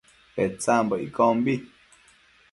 Petsambo 0.35 0.95
iccombi 1.05 1.53